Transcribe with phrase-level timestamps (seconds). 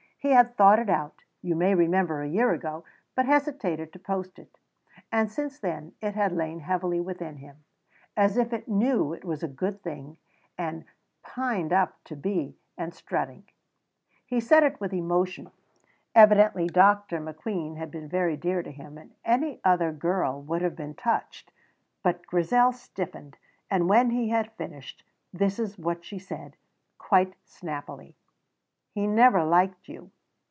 [0.23, 2.83] He had thought it out, you may remember, a year ago,
[3.15, 4.59] but hesitated to post it;
[5.11, 7.63] and since then it had lain heavily within him,
[8.15, 10.19] as if it knew it was a good thing
[10.59, 10.85] and
[11.23, 13.45] pined to be up and strutting.
[14.23, 15.49] He said it with emotion;
[16.13, 17.19] evidently Dr.
[17.19, 21.51] McQueen had been very dear to him, and any other girl would have been touched;
[22.03, 23.37] but Grizel stiffened,
[23.71, 26.57] and when he had finished, this is what she said,
[26.99, 28.15] quite snappily:
[28.93, 30.11] "He never liked you."